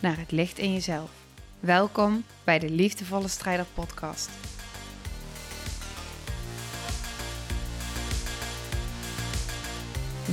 [0.00, 1.10] naar het licht in jezelf.
[1.60, 4.30] Welkom bij de Liefdevolle Strijder Podcast.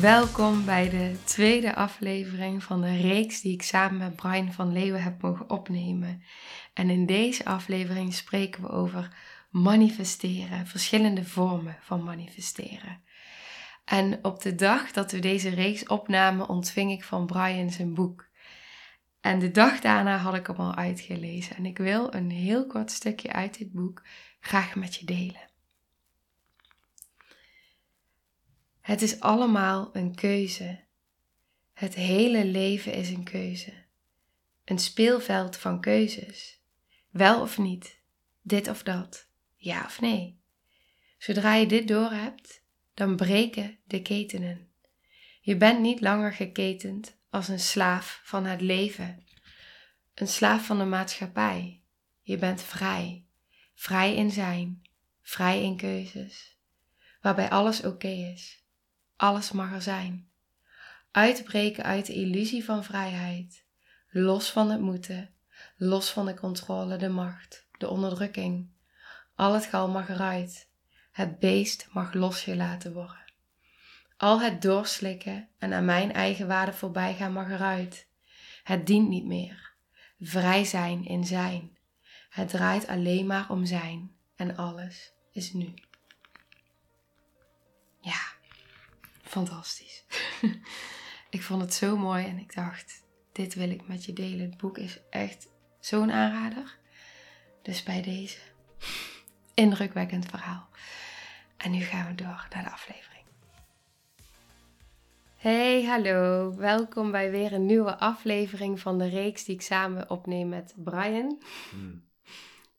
[0.01, 5.03] Welkom bij de tweede aflevering van de reeks die ik samen met Brian van Leeuwen
[5.03, 6.23] heb mogen opnemen.
[6.73, 9.15] En in deze aflevering spreken we over
[9.49, 13.01] manifesteren, verschillende vormen van manifesteren.
[13.85, 18.26] En op de dag dat we deze reeks opnamen, ontving ik van Brian zijn boek.
[19.27, 21.55] En de dag daarna had ik hem al uitgelezen.
[21.55, 24.03] En ik wil een heel kort stukje uit dit boek
[24.39, 25.49] graag met je delen.
[28.81, 30.83] Het is allemaal een keuze.
[31.73, 33.73] Het hele leven is een keuze.
[34.65, 36.61] Een speelveld van keuzes.
[37.09, 37.99] Wel of niet,
[38.41, 40.39] dit of dat, ja of nee.
[41.17, 44.67] Zodra je dit doorhebt, dan breken de ketenen.
[45.41, 49.23] Je bent niet langer geketend als een slaaf van het leven,
[50.13, 51.81] een slaaf van de maatschappij.
[52.21, 53.25] Je bent vrij,
[53.75, 54.81] vrij in zijn,
[55.21, 56.57] vrij in keuzes,
[57.21, 58.65] waarbij alles oké is.
[59.15, 60.29] Alles mag er zijn.
[61.11, 63.65] Uitbreken uit de illusie van vrijheid,
[64.09, 65.33] los van het moeten,
[65.77, 68.69] los van de controle, de macht, de onderdrukking.
[69.35, 70.69] Al het gal mag eruit.
[71.11, 73.26] Het beest mag losgelaten worden.
[74.17, 78.07] Al het doorslikken en aan mijn eigen waarde voorbij gaan mag eruit.
[78.63, 79.73] Het dient niet meer.
[80.19, 81.77] Vrij zijn in zijn.
[82.29, 85.73] Het draait alleen maar om zijn en alles is nu.
[88.01, 88.21] Ja,
[89.21, 90.05] fantastisch.
[91.29, 94.49] ik vond het zo mooi en ik dacht, dit wil ik met je delen.
[94.49, 95.47] Het boek is echt
[95.79, 96.77] zo'n aanrader.
[97.61, 98.39] Dus bij deze
[99.53, 100.69] indrukwekkend verhaal.
[101.57, 103.16] En nu gaan we door naar de aflevering.
[105.37, 106.53] Hey, hallo.
[106.55, 111.41] Welkom bij weer een nieuwe aflevering van de reeks die ik samen opneem met Brian.
[111.69, 112.03] Hmm.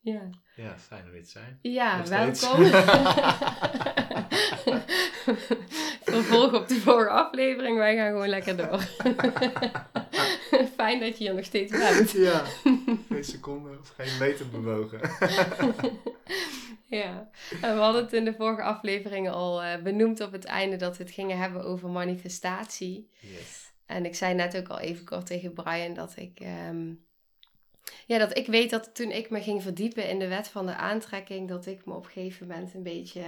[0.01, 0.21] Ja,
[0.57, 1.59] Ja, fijn om weer te zijn.
[1.63, 2.65] ja welkom.
[6.03, 7.77] Vervolg op de vorige aflevering.
[7.77, 8.81] Wij gaan gewoon lekker door.
[10.77, 12.11] Fijn dat je hier nog steeds bent.
[12.11, 12.45] Ja,
[13.09, 15.01] geen seconde of geen meter bewogen.
[16.91, 20.77] Ja, en we hadden het in de vorige aflevering al eh, benoemd op het einde
[20.77, 23.11] dat we het gingen hebben over manifestatie.
[23.21, 23.73] Yes.
[23.87, 26.95] En ik zei net ook al even kort tegen Brian dat ik, ehm,
[28.07, 30.75] ja, dat ik weet dat toen ik me ging verdiepen in de wet van de
[30.75, 33.25] aantrekking, dat ik me op een gegeven moment een beetje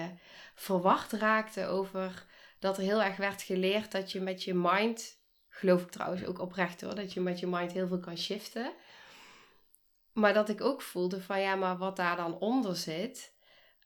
[0.55, 2.27] verwacht raakte over
[2.59, 5.20] dat er heel erg werd geleerd dat je met je mind,
[5.51, 8.73] geloof ik trouwens ook oprecht hoor, dat je met je mind heel veel kan shiften.
[10.13, 13.33] Maar dat ik ook voelde van ja, maar wat daar dan onder zit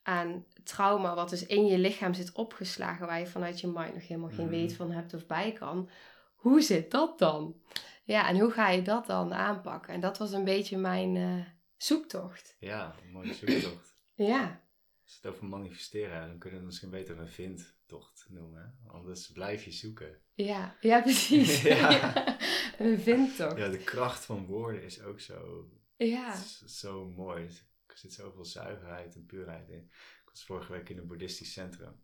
[0.03, 4.07] aan trauma, wat dus in je lichaam zit opgeslagen, waar je vanuit je mind nog
[4.07, 4.55] helemaal geen Mhm.
[4.55, 5.89] weet van hebt of bij kan.
[6.35, 7.61] Hoe zit dat dan?
[8.03, 9.93] Ja, en hoe ga je dat dan aanpakken?
[9.93, 11.45] En dat was een beetje mijn eh,
[11.77, 12.55] zoektocht.
[12.59, 13.93] Ja, een mooie zoektocht.
[14.17, 14.63] Ja,
[15.03, 18.77] Als het over manifesteren dan kunnen we het misschien beter een vindtocht noemen.
[18.87, 20.21] Anders blijf je zoeken.
[20.35, 21.61] Ja, ja precies.
[21.61, 21.89] Ja.
[21.91, 22.37] Ja.
[22.77, 23.57] Een vindtocht.
[23.57, 26.35] Ja, de kracht van woorden is ook zo, Ja.
[26.65, 27.43] zo mooi.
[27.85, 29.89] Er zit zoveel zuiverheid en puurheid in.
[30.23, 32.03] Ik was vorige week in een boeddhistisch centrum.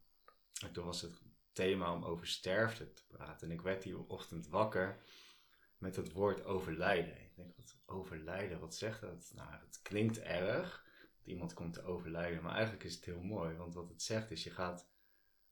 [0.63, 1.21] En toen was het
[1.51, 3.47] thema om over sterfte te praten.
[3.47, 5.03] En ik werd die ochtend wakker
[5.77, 7.21] met het woord overlijden.
[7.21, 9.31] Ik denk, wat overlijden, wat zegt dat?
[9.35, 10.85] Nou, het klinkt erg
[11.17, 12.43] dat iemand komt te overlijden.
[12.43, 13.55] Maar eigenlijk is het heel mooi.
[13.55, 14.89] Want wat het zegt is, je gaat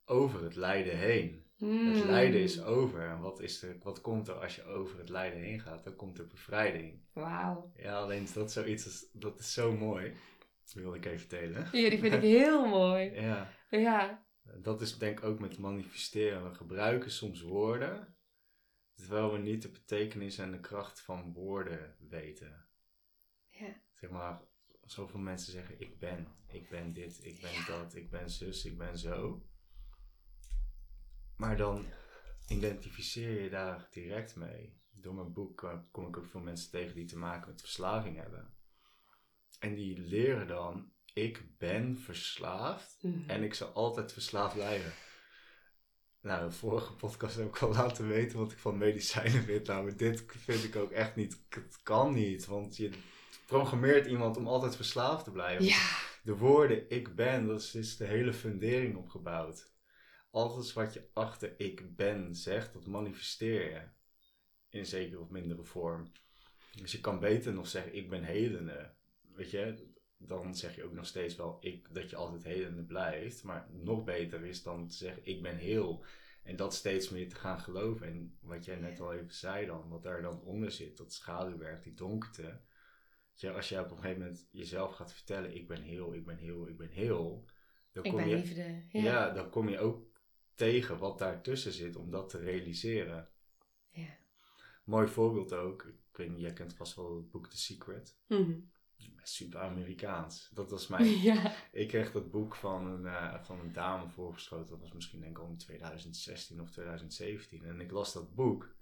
[0.10, 1.48] over het lijden heen.
[1.58, 1.94] Het Mm.
[2.06, 3.02] lijden is over.
[3.10, 5.84] En wat, is er, wat komt er als je over het lijden heen gaat?
[5.84, 7.02] Dan komt er bevrijding.
[7.14, 7.72] Wauw.
[7.76, 10.14] Ja, alleen dat zoiets, als- dat is zo mooi.
[10.64, 11.64] Dat wilde ik even delen.
[11.72, 13.12] Ja, die vind ik heel mooi.
[13.12, 14.26] Ja, Ja.
[14.62, 16.44] dat is denk ik ook met manifesteren.
[16.50, 18.16] We gebruiken soms woorden,
[18.96, 22.68] terwijl we niet de betekenis en de kracht van woorden weten.
[23.50, 23.82] Ja.
[23.94, 24.42] Zeg maar,
[24.84, 28.78] zoveel mensen zeggen ik ben, ik ben dit, ik ben dat, ik ben zus, ik
[28.78, 29.44] ben zo.
[31.40, 31.86] Maar dan
[32.48, 34.78] identificeer je daar direct mee.
[34.92, 38.18] Door mijn boek eh, kom ik ook veel mensen tegen die te maken met verslaving
[38.18, 38.54] hebben.
[39.60, 43.30] En die leren dan, ik ben verslaafd Mhm.
[43.30, 44.92] en ik zal altijd verslaafd blijven.
[46.22, 49.68] nou, de vorige podcast heb ik al laten weten wat ik van medicijnen vind.
[49.68, 51.42] Nou, maar dit vind ik ook echt niet.
[51.50, 52.90] Het kan niet, want je
[53.46, 55.66] programmeert iemand om altijd verslaafd te blijven.
[55.66, 55.88] Ja.
[56.24, 59.72] De woorden ik ben, dat is, is de hele fundering opgebouwd.
[60.32, 63.82] Alles wat je achter ik ben zegt, dat manifesteer je.
[64.70, 66.12] In zekere of mindere vorm.
[66.76, 68.94] Dus je kan beter nog zeggen ik ben hedende.
[69.34, 69.88] Weet je,
[70.18, 73.44] dan zeg je ook nog steeds wel ik, dat je altijd hedende blijft.
[73.44, 76.04] Maar nog beter is dan te zeggen ik ben heel.
[76.44, 78.08] En dat steeds meer te gaan geloven.
[78.08, 81.84] En wat jij net al even zei dan, wat daar dan onder zit, dat schaduwwerk,
[81.84, 82.62] die donkerte.
[83.34, 86.38] Ja, als je op een gegeven moment jezelf gaat vertellen ik ben heel, ik ben
[86.38, 87.46] heel, ik ben heel.
[87.92, 88.86] Dan Ik kom ben je, liefde.
[88.90, 89.02] ja.
[89.04, 89.30] Ja.
[89.32, 90.08] dan kom je ook
[90.60, 93.30] tegen wat daartussen zit om dat te realiseren.
[93.90, 94.18] Ja.
[94.84, 95.84] Mooi voorbeeld ook.
[95.84, 98.18] Ik weet niet, jij kent vast wel het boek The Secret.
[98.28, 98.60] Mhm.
[99.24, 100.50] Super Amerikaans.
[100.54, 101.06] Dat was mijn.
[101.06, 101.56] ja.
[101.72, 104.70] ik kreeg dat boek van een, eh, van een dame voorgeschoten.
[104.70, 107.64] Dat was misschien denk ik al in 2016 of 2017.
[107.64, 108.76] En ik las dat boek.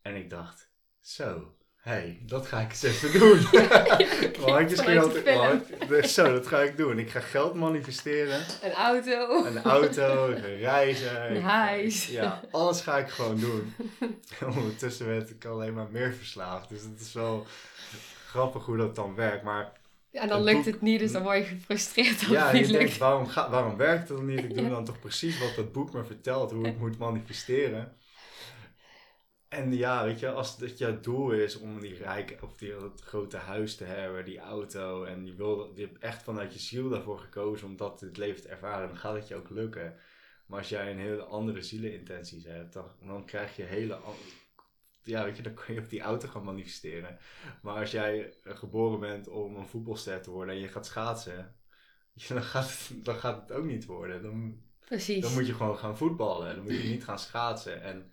[0.00, 3.38] En ik dacht, zo, hey, dat ga ik eens even doen.
[4.44, 6.98] Altijd- want- dus zo, dat ga ik doen.
[6.98, 8.40] Ik ga geld manifesteren.
[8.62, 9.44] Een auto.
[9.44, 11.24] Een auto, ik ga reizen.
[11.30, 12.06] Een ik- huis.
[12.06, 13.74] Ja, alles ga ik gewoon doen.
[14.56, 16.68] Ondertussen werd ik alleen maar meer verslaafd.
[16.68, 17.46] Dus het is wel
[18.28, 19.42] grappig hoe dat dan werkt.
[19.42, 19.72] Maar
[20.12, 22.66] En dan Het lukt boek- het niet, dus dan word je gefrustreerd dat ja, je
[22.66, 24.38] denkt, waarom, ga, waarom werkt het dan niet?
[24.44, 24.68] Ik doe Ja.
[24.70, 27.92] dan toch precies wat dat boek me vertelt, hoe ik moet manifesteren.
[29.54, 33.00] En ja, weet je, als het jouw doel is om die rijke of die, dat
[33.00, 36.88] grote huis te hebben, die auto, en je, wil, je hebt echt vanuit je ziel
[36.88, 39.96] daarvoor gekozen om dat het leven te ervaren, dan gaat het je ook lukken.
[40.46, 43.98] Maar als jij een hele andere zielenintenties hebt, dan, dan krijg je hele
[45.04, 47.18] ja, weet je, dan kun je op die auto gaan manifesteren.
[47.62, 51.54] Maar als jij eh, geboren bent om een voetbalster te worden en je gaat schaatsen,
[52.28, 54.22] dan, gaat het, dan gaat het ook niet worden.
[54.22, 55.22] Dan, Precies.
[55.22, 56.54] dan moet je gewoon gaan voetballen.
[56.54, 57.82] Dan moet je niet gaan schaatsen.
[57.82, 58.12] En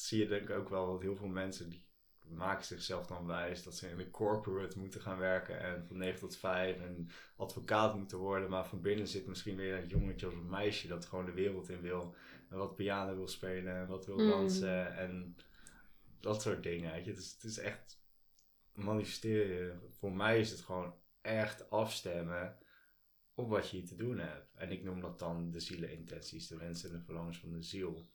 [0.00, 1.84] zie je denk ik ook wel, dat heel veel mensen die
[2.28, 6.18] maken zichzelf dan wijs dat ze in de corporate moeten gaan werken en van 9
[6.20, 8.50] tot 5 en advocaat moeten worden.
[8.50, 11.68] Maar van binnen zit misschien weer een jongetje of een meisje dat gewoon de wereld
[11.68, 12.14] in wil.
[12.50, 14.28] En wat piano wil spelen en wat wil Mm.
[14.28, 15.36] dansen en
[16.20, 16.92] dat soort dingen.
[16.92, 17.12] Weet je.
[17.12, 18.00] Dus het is echt
[18.72, 19.80] manifesteren.
[19.90, 22.58] Voor mij is het gewoon echt afstemmen
[23.34, 24.54] op wat je hier te doen hebt.
[24.54, 28.08] En ik noem dat dan de zielenintenties, de wensen en de verlangens van de ziel.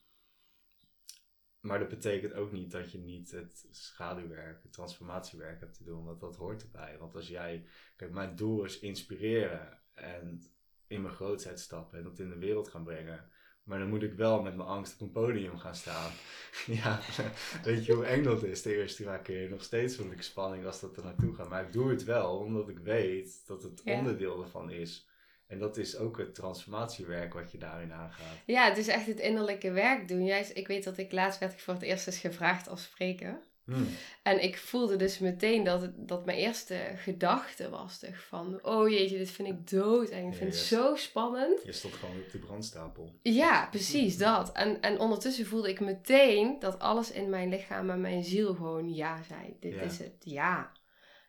[1.61, 6.05] Maar dat betekent ook niet dat je niet het schaduwwerk, het transformatiewerk hebt te doen,
[6.05, 6.97] want dat hoort erbij.
[6.99, 7.65] Want als jij,
[7.95, 10.41] kijk, mijn doel is inspireren en
[10.87, 13.29] in mijn grootheid stappen en dat in de wereld gaan brengen.
[13.63, 16.11] Maar dan moet ik wel met mijn angst op een podium gaan staan.
[16.81, 16.99] ja,
[17.63, 19.49] weet je hoe eng dat is de eerste keer?
[19.49, 21.49] Nog steeds voel ik spanning als dat er naartoe gaat.
[21.49, 23.97] Maar ik doe het wel, omdat ik weet dat het Ja.
[23.97, 25.07] onderdeel ervan is.
[25.51, 28.37] En dat is ook het transformatiewerk wat je daarin aangaat.
[28.45, 30.25] Ja, het is echt het innerlijke werk doen.
[30.25, 33.39] Juist, ik weet dat ik laatst werd ik voor het eerst eens gevraagd als spreker.
[33.65, 33.87] Hmm.
[34.23, 38.59] En ik voelde dus meteen dat, het, dat mijn eerste gedachte was toch van...
[38.65, 41.63] Oh jeetje, dit vind ik dood en ik vind het zo spannend.
[41.63, 43.19] Je stond gewoon op die brandstapel.
[43.21, 44.51] Ja, precies dat.
[44.51, 48.93] En, en ondertussen voelde ik meteen dat alles in mijn lichaam en mijn ziel gewoon
[48.93, 49.55] ja zei.
[49.59, 49.81] Dit Ja.
[49.81, 50.71] is het, ja.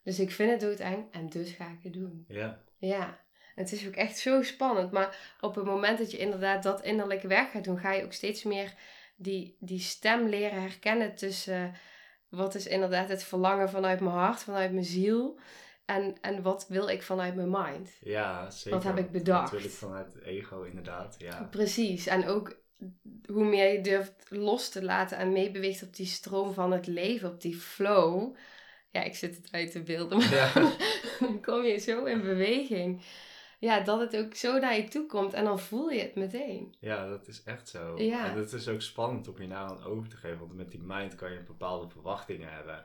[0.04, 2.24] Dus ik vind het doodeng en dus ga ik het doen.
[2.28, 3.20] Ja, Ja.
[3.62, 4.90] Het is ook echt zo spannend.
[4.90, 8.12] Maar op het moment dat je inderdaad dat innerlijke werk gaat doen, ga je ook
[8.12, 8.74] steeds meer
[9.16, 11.74] die, die stem leren herkennen tussen
[12.28, 15.38] wat is inderdaad het verlangen vanuit mijn hart, vanuit mijn ziel.
[15.84, 17.90] En, en wat wil ik vanuit mijn mind?
[18.00, 18.70] ja zeker.
[18.70, 19.52] Wat heb ik bedacht?
[19.52, 21.14] Natuurlijk vanuit het ego, inderdaad.
[21.18, 21.48] Ja.
[21.50, 22.06] Precies.
[22.06, 22.60] En ook
[23.26, 27.30] hoe meer je durft los te laten en meebeweegt op die stroom van het leven,
[27.30, 28.36] op die flow.
[28.90, 30.52] Ja, ik zit het uit te beelden, maar Ja.
[31.20, 33.02] dan kom je zo in beweging.
[33.62, 36.74] Ja, dat het ook zo naar je toe komt en dan voel je het meteen.
[36.78, 37.98] ja, dat is echt zo.
[37.98, 38.30] Ja.
[38.30, 40.38] En het is ook spannend om je nou aan over te geven.
[40.38, 42.84] Want met die mind kan je bepaalde verwachtingen hebben.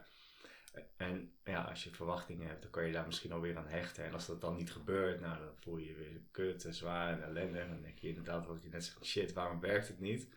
[0.98, 4.06] En ja, als je verwachtingen hebt, dan kan je daar misschien alweer aan hechten.
[4.06, 7.14] En als dat dan niet gebeurt, nou, dan voel je je weer kut en zwaar
[7.14, 7.60] en ellende.
[7.60, 10.28] En dan denk je inderdaad wat je net zegt, shit, waarom werkt het niet?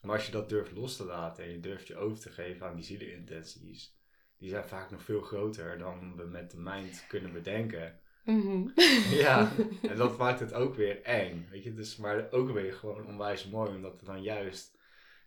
[0.00, 2.66] Maar als je dat durft los te laten en je durft je over te geven
[2.66, 3.96] aan die zielenintenties,
[4.38, 8.00] die zijn vaak nog veel groter dan we met de mind kunnen bedenken.
[8.34, 8.68] Mhm.
[9.10, 9.50] Ja,
[9.90, 11.74] en dat maakt het ook weer eng, weet je.
[11.74, 14.78] Dus, maar ook weer gewoon onwijs mooi, omdat er dan juist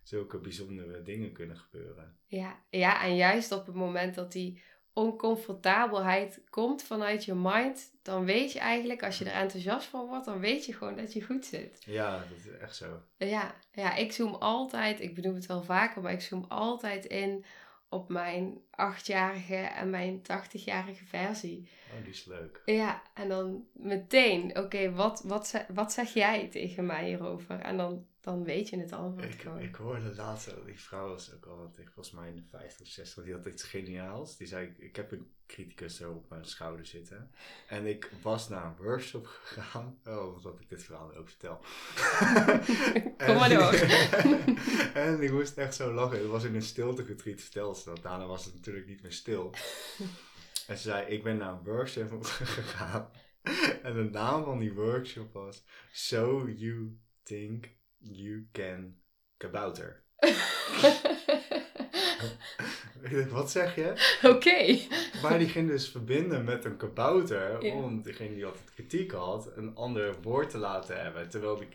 [0.02, 2.16] zulke bijzondere dingen kunnen gebeuren.
[2.26, 8.24] Ja, ja, en juist op het moment dat die oncomfortabelheid komt vanuit je mind, dan
[8.24, 11.22] weet je eigenlijk, als je er enthousiast van wordt, dan weet je gewoon dat je
[11.22, 11.82] goed zit.
[11.84, 13.02] Ja, dat is echt zo.
[13.16, 17.44] Ja, ja, ik zoom altijd, ik benoem het wel vaker, maar ik zoom altijd in
[17.92, 21.68] op mijn achtjarige en mijn tachtigjarige versie.
[21.94, 22.62] Oh, die is leuk.
[22.64, 27.60] Ja, en dan meteen, oké, wat, wat, wat zeg jij tegen mij hierover?
[27.60, 29.60] En dan dan weet je het antwoord Ik, gewoon.
[29.60, 32.86] ik hoorde laatst, die vrouw was ook al, ik, volgens mij in de 50 of
[32.86, 34.36] 60, die had iets geniaals.
[34.36, 37.30] Die zei, ik heb een criticus zo op mijn schouder zitten.
[37.68, 39.98] En ik was naar een workshop gegaan.
[40.06, 41.60] Oh, wat ik dit verhaal ook vertel.
[43.26, 43.72] Kom maar door.
[45.04, 46.18] en ik moest echt zo lachen.
[46.18, 48.02] Het was in een stiltegetreat, vertelde ze dat.
[48.02, 49.54] Daarna was het natuurlijk niet meer stil.
[50.66, 52.24] En ze zei, ik ben naar een workshop
[52.56, 53.10] gegaan.
[53.82, 57.68] En de naam van die workshop was So You Think
[57.98, 58.96] You Can
[59.36, 60.02] Kabouter.
[63.02, 63.92] Ik dacht, wat zeg je?
[64.34, 64.78] Oké.
[65.22, 67.74] Maar die ging dus verbinden met een kabouter Ja.
[67.74, 71.28] om degene die altijd kritiek had, een ander woord te laten hebben.
[71.28, 71.68] Terwijl die,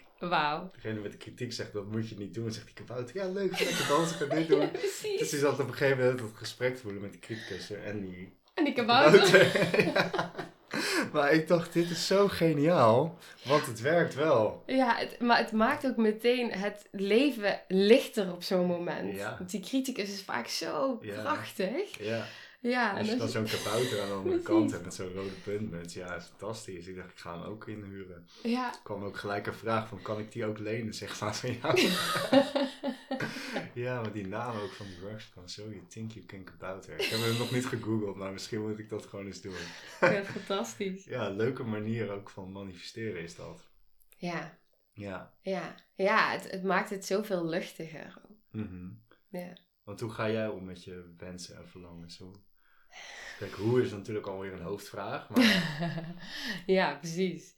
[0.73, 2.45] degene met de kritiek zegt, dat moet je niet doen.
[2.45, 4.71] En zegt die kabouter, ja leuk, lekker dansen, ga dit doen.
[4.71, 5.19] precies.
[5.19, 8.01] Dus die zat op een gegeven moment het gesprek te voelen met die criticus en
[8.01, 9.19] die En die kabouter.
[9.19, 9.83] kabouter.
[9.85, 10.31] Ja.
[11.13, 14.63] Maar ik dacht, dit is zo geniaal, want het werkt wel.
[14.65, 19.15] Ja, het, maar het maakt ook meteen het leven lichter op zo'n moment.
[19.15, 19.35] Ja.
[19.37, 21.21] Want die criticus is vaak zo Ja.
[21.21, 21.99] prachtig.
[21.99, 22.25] Ja,
[22.59, 25.93] Ja, en je dan zo'n kabouter aan de andere kant hebt met zo'n rode puntmuts,
[25.93, 26.87] ja, is fantastisch.
[26.87, 28.27] Ik dacht, ik ga hem ook inhuren.
[28.43, 28.67] ja.
[28.73, 30.93] Er kwam ook gelijk een vraag van, kan ik die ook lenen?
[30.93, 31.79] Zeg maar van jou.
[33.77, 36.99] ja, maar die naam ook van die workshop van So You Think You Can Kabouter.
[36.99, 39.53] Ik heb hem nog niet gegoogeld, maar misschien moet ik dat gewoon eens doen.
[39.99, 41.05] ja, fantastisch.
[41.05, 43.69] Ja, leuke manier ook van manifesteren is dat.
[44.17, 44.59] Ja,
[44.93, 45.37] Ja.
[45.41, 45.75] ja.
[45.95, 48.21] Ja, het, het maakt het zoveel luchtiger.
[48.51, 48.89] Mhm.
[49.29, 49.57] Ja.
[49.83, 52.17] Want hoe ga jij om met je wensen en verlangens?
[52.17, 52.35] Hoe...
[53.39, 55.45] Kijk, hoe is natuurlijk alweer een hoofdvraag, maar
[56.77, 57.55] ja, precies.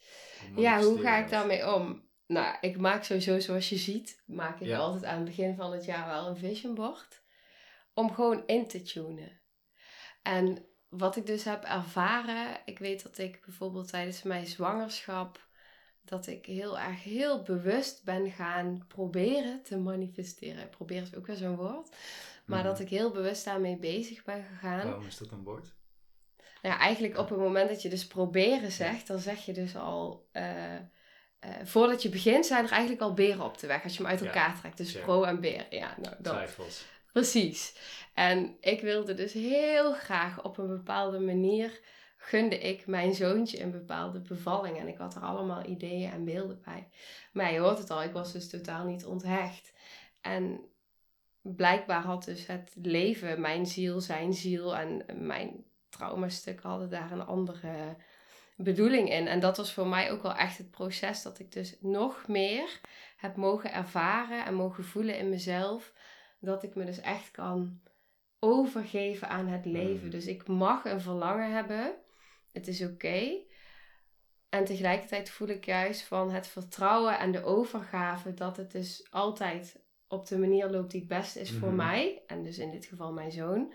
[0.55, 2.08] Ja, hoe ga ik daarmee om?
[2.29, 4.77] Nou, ik maak sowieso, zoals je ziet, maak ik Ja.
[4.77, 7.21] altijd aan het begin van het jaar wel een vision board.
[7.93, 9.41] Om gewoon in te tunen.
[10.21, 15.47] En wat ik dus heb ervaren, ik weet dat ik bijvoorbeeld tijdens mijn zwangerschap,
[16.01, 20.69] dat ik heel erg heel bewust ben gaan proberen te manifesteren.
[20.69, 21.95] Proberen is ook weer zo'n woord.
[22.45, 22.67] Maar Mhm.
[22.67, 24.85] dat ik heel bewust daarmee bezig ben gegaan.
[24.85, 25.73] Waarom is dat een woord?
[26.61, 29.75] Nou ja, eigenlijk op het moment dat je dus proberen zegt, dan zeg je dus
[29.75, 30.27] al.
[30.31, 30.75] eh,
[31.39, 33.83] eh, voordat je begint, zijn er eigenlijk al beren op de weg.
[33.83, 34.77] Als je hem uit Ja, elkaar trekt.
[34.77, 35.65] Dus pro en beer.
[35.69, 36.33] Ja, nou, dat.
[36.33, 36.85] Twijfels.
[37.11, 37.75] Precies.
[38.13, 41.79] En ik wilde dus heel graag op een bepaalde manier.
[42.21, 44.77] gunde ik mijn zoontje een bepaalde bevalling.
[44.79, 46.87] En ik had er allemaal ideeën en beelden bij.
[47.33, 49.73] Maar je hoort het al, ik was dus totaal niet onthecht.
[50.21, 50.59] En
[51.41, 57.25] blijkbaar had dus het leven, mijn ziel, zijn ziel en mijn traumastuk hadden daar een
[57.25, 57.95] andere
[58.63, 59.27] bedoeling in.
[59.27, 62.79] En dat was voor mij ook wel echt het proces dat ik dus nog meer
[63.17, 65.93] heb mogen ervaren en mogen voelen in mezelf.
[66.39, 67.79] Dat ik me dus echt kan
[68.39, 70.03] overgeven aan het leven.
[70.05, 70.09] Mm.
[70.09, 71.95] Dus ik mag een verlangen hebben.
[72.51, 73.31] Het is oké.
[74.49, 79.79] En tegelijkertijd voel ik juist van het vertrouwen en de overgave dat het dus altijd
[80.07, 81.77] op de manier loopt die het beste is voor Mhm.
[81.77, 82.21] mij.
[82.27, 83.73] En dus in dit geval mijn zoon.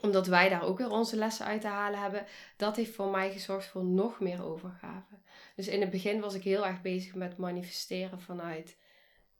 [0.00, 2.26] Omdat wij daar ook weer onze lessen uit te halen hebben.
[2.56, 5.18] Dat heeft voor mij gezorgd voor nog meer overgave.
[5.56, 8.78] Dus in het begin was ik heel erg bezig met manifesteren vanuit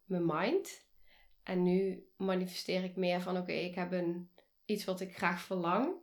[0.04, 0.88] mijn mind.
[1.42, 4.30] En nu manifesteer ik meer van oké, ik heb een,
[4.64, 5.95] iets wat ik graag verlang.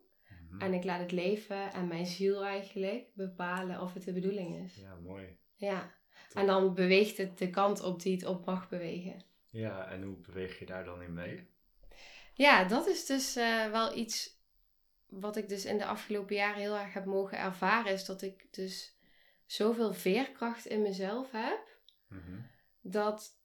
[0.50, 0.62] Mhm.
[0.62, 4.75] En ik laat het leven en mijn ziel eigenlijk bepalen of het de bedoeling is.
[4.75, 5.38] Ja, mooi.
[5.56, 5.96] Ja.
[6.27, 6.38] Top.
[6.38, 9.24] En dan beweegt het de kant op die het op mag bewegen.
[9.50, 11.48] Ja, en hoe beweeg je daar dan in mee?
[12.34, 14.37] Ja, dat is dus eh, wel iets
[15.09, 17.93] wat ik dus in de afgelopen jaren heel erg heb mogen ervaren.
[17.93, 18.97] Is dat ik dus
[19.45, 21.79] zoveel veerkracht in mezelf heb.
[22.07, 22.39] Mhm.
[22.81, 23.37] Dat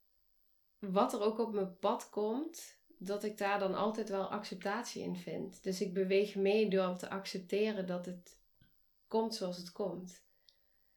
[0.79, 5.17] wat er ook op mijn pad komt, dat ik daar dan altijd wel acceptatie in
[5.17, 5.63] vind.
[5.63, 8.41] Dus ik beweeg mee door te accepteren dat het
[9.09, 10.25] komt zoals het komt.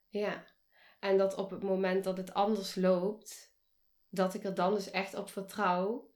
[0.08, 0.46] Ja.
[1.00, 3.54] En dat op het moment dat het anders loopt,
[4.10, 6.14] dat ik er dan dus echt op vertrouw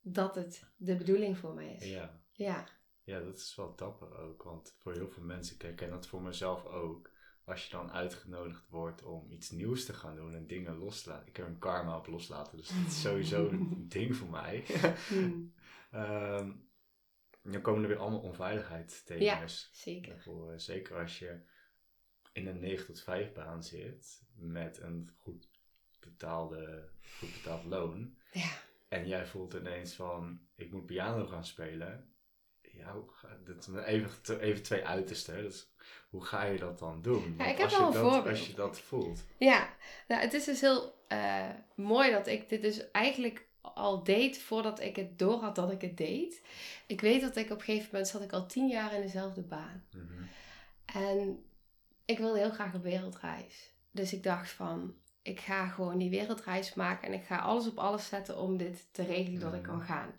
[0.00, 1.90] dat het de bedoeling voor mij is.
[1.90, 2.20] Ja.
[2.30, 2.68] Ja.
[3.06, 4.42] Ja, dat is wel dapper ook.
[4.42, 7.14] Want voor heel veel mensen, kijk, en dat voor mezelf ook.
[7.44, 11.08] Als je dan uitgenodigd wordt om iets nieuws te gaan doen en dingen los te
[11.08, 11.28] laten.
[11.28, 14.64] Ik heb een karma op loslaten, dus dat is sowieso een ding voor mij.
[15.90, 16.52] Ehm,
[17.42, 20.12] dan komen er weer allemaal onveiligheidsthema's zeker.
[20.12, 20.60] naar voren.
[20.60, 21.40] Zeker als je
[22.32, 25.50] in een 9 tot 5 baan zit met een goed
[26.00, 28.16] betaalde, goed betaald loon.
[28.32, 28.58] Ja.
[28.88, 32.15] En jij voelt ineens van, ik moet piano gaan spelen.
[32.76, 35.42] Ja, hoe ga, dat zijn even, even twee uitersten.
[35.42, 35.68] Dus
[36.10, 37.36] hoe ga je dat dan doen?
[37.36, 38.36] Want ik heb als, je wel een dat, voorbeeld.
[38.38, 39.24] als je dat voelt.
[39.38, 39.68] Ja,
[40.08, 44.80] nou, het is dus heel eh, mooi dat ik dit dus eigenlijk al deed voordat
[44.80, 46.42] ik het door had dat ik het deed.
[46.86, 49.42] Ik weet dat ik op een gegeven moment zat ik al tien jaar in dezelfde
[49.42, 49.84] baan.
[49.92, 50.22] Mhm.
[50.84, 51.44] En
[52.04, 53.72] ik wilde heel graag op wereldreis.
[53.90, 57.78] Dus ik dacht van, ik ga gewoon die wereldreis maken en ik ga alles op
[57.78, 59.86] alles zetten om dit te regelen dat ik kan Mhm.
[59.86, 60.14] gaan.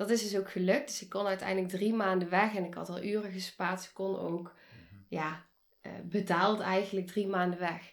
[0.00, 0.86] Dat is dus ook gelukt.
[0.88, 3.82] Dus ik kon uiteindelijk drie maanden weg en ik had al uren gespaard.
[3.82, 4.52] Ze kon ook,
[4.92, 5.00] Mhm.
[5.08, 5.46] ja,
[5.80, 7.92] eh, betaald eigenlijk drie maanden weg.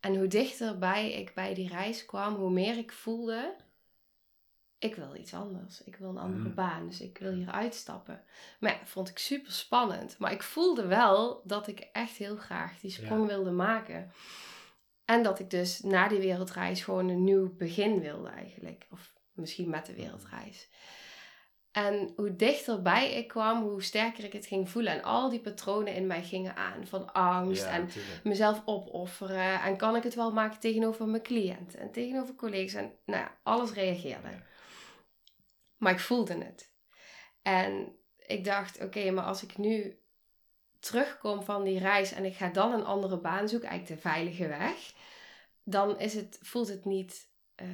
[0.00, 3.56] En hoe dichterbij ik bij die reis kwam, hoe meer ik voelde,
[4.78, 5.84] ik wil iets anders.
[5.84, 6.54] Ik wil een andere Mm.
[6.54, 8.24] baan, dus ik wil hier uitstappen.
[8.60, 10.18] Maar ja, vond ik super spannend.
[10.18, 14.12] Maar ik voelde wel dat ik echt heel graag die sprong wilde maken.
[15.04, 18.86] En dat ik dus na die wereldreis gewoon een nieuw begin wilde eigenlijk.
[18.90, 20.68] Of misschien met de wereldreis.
[21.72, 24.92] En hoe dichterbij ik kwam, hoe sterker ik het ging voelen.
[24.92, 26.86] En al die patronen in mij gingen aan.
[26.86, 28.24] Van angst Ja, en natuurlijk.
[28.24, 29.60] mezelf opofferen.
[29.60, 32.74] En kan ik het wel maken tegenover mijn cliënten en tegenover collega's.
[32.74, 34.28] En nou ja, alles reageerde.
[34.28, 34.42] Ja.
[35.76, 36.72] Maar ik voelde het.
[37.42, 39.98] En ik dacht, oké, maar als ik nu
[40.80, 44.48] terugkom van die reis en ik ga dan een andere baan zoeken, eigenlijk de veilige
[44.48, 44.92] weg,
[45.64, 47.29] dan is het, voelt het niet
[47.60, 47.66] eh,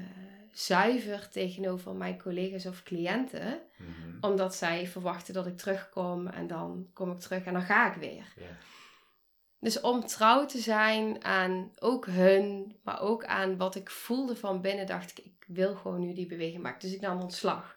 [0.53, 4.17] zuiver tegenover mijn collega's of cliënten, Mhm.
[4.21, 8.01] omdat zij verwachten dat ik terugkom en dan kom ik terug en dan ga ik
[8.01, 8.33] weer.
[9.61, 14.61] Dus om trouw te zijn aan ook hun, maar ook aan wat ik voelde van
[14.61, 16.81] binnen, dacht ik, ik wil gewoon nu die beweging maken.
[16.81, 17.77] Dus ik nam ontslag.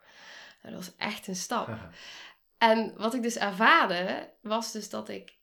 [0.61, 1.69] Nou, dat was echt een stap.
[2.57, 5.37] En wat ik dus ervaarde, was dus dat ik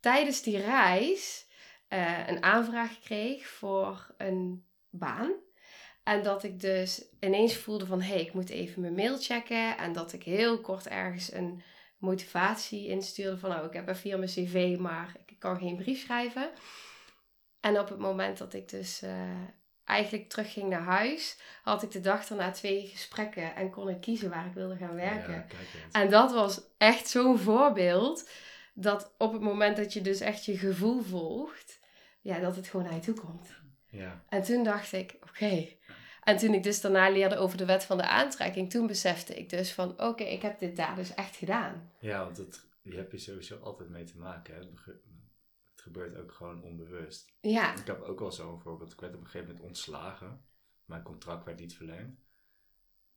[0.00, 1.46] tijdens die reis
[1.88, 5.32] eh, een aanvraag kreeg voor een baan.
[6.02, 9.78] En dat ik dus ineens voelde van, hé, hey, ik moet even mijn mail checken.
[9.78, 11.62] En dat ik heel kort ergens een
[11.98, 16.00] motivatie instuurde van, nou, ik heb even hier mijn cv, maar ik kan geen brief
[16.00, 16.50] schrijven.
[17.60, 19.12] En op het moment dat ik dus eh,
[19.84, 24.30] eigenlijk terugging naar huis, had ik de dag daarna twee gesprekken en kon ik kiezen
[24.30, 25.32] waar ik wilde gaan werken.
[25.32, 25.46] Ja.
[26.00, 28.30] En dat was echt zo'n voorbeeld.
[28.74, 31.80] Dat op het moment dat je dus echt je gevoel volgt,
[32.20, 33.61] ja, dat het gewoon naar je toe komt.
[33.92, 34.24] Ja.
[34.28, 35.68] En toen dacht ik, oké.
[36.22, 39.48] En toen ik dus daarna leerde over de wet van de aantrekking, toen besefte ik
[39.50, 41.90] dus van, oké, ik heb dit daar dus echt gedaan.
[42.00, 44.54] Ja, want dat, die heb je sowieso altijd mee te maken.
[44.54, 44.60] Hè?
[44.60, 45.00] Het ge-
[45.72, 47.32] Het gebeurt ook gewoon onbewust.
[47.40, 48.92] Ja, Ik heb ook wel zo'n voorbeeld.
[48.92, 50.44] Ik werd op een gegeven moment ontslagen.
[50.84, 52.20] Mijn contract werd niet verlengd.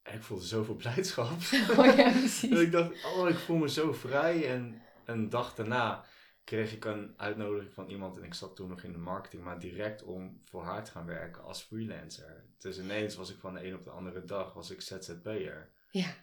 [0.01, 1.31] En ik voelde zoveel blijdschap.
[1.77, 2.59] oh ja, dat precies.
[2.65, 4.49] ik dacht, oh, ik voel me zo vrij.
[4.53, 6.05] En een dag daarna
[6.45, 8.17] kreeg ik een uitnodiging van iemand.
[8.17, 9.43] En ik zat toen nog in de marketing.
[9.43, 12.45] Maar direct om voor haar te gaan werken als freelancer.
[12.58, 15.71] Dus ineens was ik van de een op de andere dag was ik ZZP'er.
[15.91, 16.13] Ja,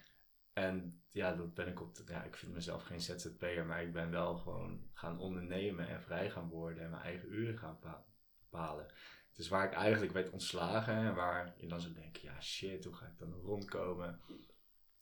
[0.53, 1.95] En ja, dat ben ik op.
[1.95, 6.01] De, ja, ik vind mezelf geen ZZP'er, maar ik ben wel gewoon gaan ondernemen en
[6.01, 8.05] vrij gaan worden en mijn eigen uren gaan pa-
[8.49, 8.87] bepalen.
[9.33, 12.93] Dus waar ik eigenlijk werd ontslagen en waar je dan zo denkt, ja shit, hoe
[12.93, 14.21] ga ik dan rondkomen?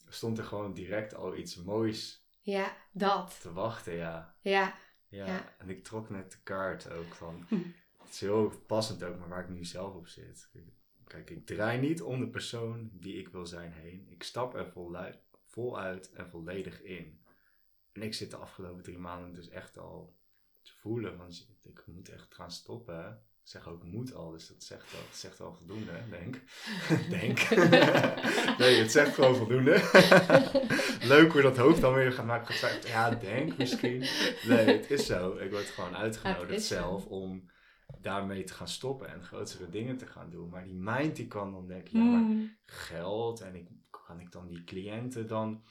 [0.07, 3.37] Stond er gewoon direct al iets moois ja, dat.
[3.41, 4.35] te wachten, ja.
[4.41, 4.75] Ja,
[5.11, 5.55] Ja, Ja.
[5.57, 7.45] en ik trok net de kaart ook van.
[7.47, 7.55] Hm.
[8.03, 10.51] Het is heel passend ook, maar waar ik nu zelf op zit.
[11.07, 14.05] Kijk, ik draai niet om de persoon die ik wil zijn heen.
[14.09, 17.23] Ik stap er volui- voluit en volledig in.
[17.91, 20.17] En ik zit de afgelopen drie maanden dus echt al
[20.61, 23.25] te voelen van ik moet echt gaan stoppen.
[23.43, 26.41] Ik zeg ook moet al, dus dat zegt al, zegt al voldoende, denk.
[27.09, 27.49] denk.
[28.59, 29.71] nee, het zegt gewoon voldoende.
[31.13, 32.53] Leuk hoe dat hoofd dan weer gaat maken.
[32.53, 33.99] Gaat ja, denk misschien.
[34.47, 35.37] Nee, het is zo.
[35.37, 37.49] Ik word gewoon uitgenodigd zelf om
[38.01, 40.49] daarmee te gaan stoppen en grotere dingen te gaan doen.
[40.49, 42.57] Maar die mind die kan dan denken, ja, maar Hmm.
[42.65, 43.67] geld en ik,
[44.05, 45.63] kan ik dan die cliënten dan,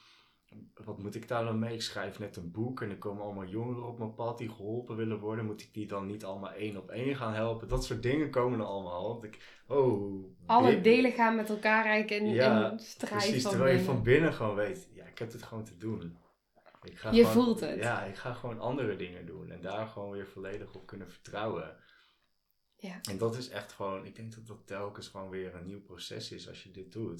[0.73, 1.73] wat moet ik daar dan mee?
[1.73, 4.95] Ik schrijf net een boek en er komen allemaal jongeren op mijn pad die geholpen
[4.95, 5.45] willen worden.
[5.45, 7.67] Moet ik die dan niet allemaal één op één gaan helpen?
[7.67, 9.07] Dat soort dingen komen er allemaal.
[9.07, 13.41] Want ik, oh, Alle dit- delen gaan met elkaar eigenlijk in, Ja, in strijd Precies,
[13.41, 16.17] van terwijl je van binnen gewoon weet, ja, ik heb het gewoon te doen.
[16.83, 17.79] Ik ga Je gewoon- voelt het.
[17.79, 21.75] Ja, ik ga gewoon andere dingen doen en daar gewoon weer volledig op kunnen vertrouwen.
[22.75, 22.99] Ja.
[23.09, 26.31] En dat is echt gewoon, ik denk dat dat telkens gewoon weer een nieuw proces
[26.31, 27.19] is als je dit doet.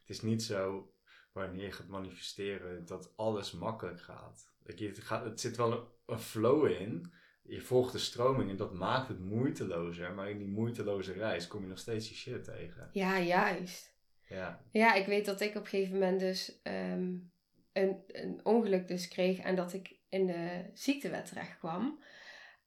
[0.00, 0.91] Het is niet zo
[1.32, 4.50] wanneer je gaat manifesteren dat alles makkelijk gaat.
[4.64, 7.12] Het, gaat het zit wel een, een flow in.
[7.42, 10.14] Je volgt de stroming en dat maakt het moeitelozer.
[10.14, 12.90] Maar in die moeiteloze reis kom je nog steeds die shit tegen.
[12.92, 13.90] ja, juist.
[14.28, 17.14] Ja, Ja, ik weet dat ik op een gegeven moment dus ehm,
[17.72, 22.02] een, een ongeluk dus kreeg en dat ik in de ziektewet terecht kwam.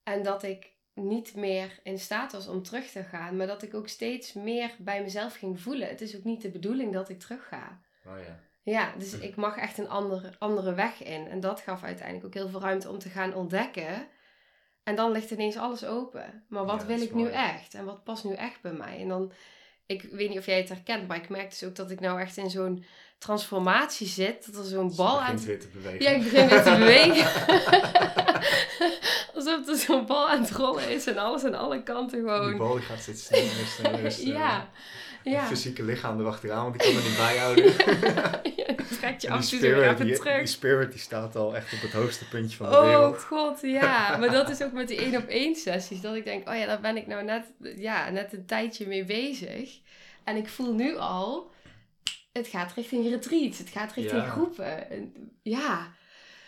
[0.04, 3.74] En dat ik niet meer in staat was om terug te gaan, maar dat ik
[3.74, 5.88] ook steeds meer bij mezelf ging voelen.
[5.88, 7.82] Het is ook niet de bedoeling dat ik terug ga.
[8.06, 8.40] oh ja.
[8.66, 11.28] Ja, dus ik mag echt een andere, andere weg in.
[11.28, 14.08] En dat gaf uiteindelijk ook heel veel ruimte om te gaan ontdekken.
[14.84, 16.46] En dan ligt ineens alles open.
[16.50, 17.74] Maar wat Ja, wil ik nu echt?
[17.74, 19.00] En wat past nu echt bij mij?
[19.00, 19.32] En dan,
[19.86, 22.20] ik weet niet of jij het herkent, maar ik merk dus ook dat ik nou
[22.22, 22.86] echt in zo'n
[23.18, 25.40] transformatie zit, dat er zo'n bal aan...
[25.40, 26.02] weer te bewegen.
[26.02, 27.26] Ja, ik begin weer te bewegen.
[29.36, 32.50] Alsof er zo'n bal aan het rollen is en alles aan alle kanten gewoon...
[32.50, 34.40] Die bal gaat steeds sneller sneller sneller.
[34.40, 34.70] Ja,
[35.32, 35.40] ja.
[35.40, 37.64] Het fysieke lichaam erachteraan, want die kan er niet bijhouden.
[38.58, 40.38] ja, dan trek je af die spirit, die, terug.
[40.38, 43.24] die spirit die staat al echt op het hoogste puntje van de Oh wereld.
[43.24, 43.94] god, ja.
[44.18, 46.02] Maar dat is ook met die één op één sessies.
[46.02, 49.06] Dat ik denk, oh ja, daar ben ik nou net, ja, net een tijdje mee
[49.06, 49.80] bezig.
[50.24, 51.52] En ik voel nu al,
[52.34, 53.58] het gaat richting retreats.
[53.58, 54.30] Het gaat richting Ja.
[54.30, 54.90] groepen.
[54.90, 55.94] En, ja,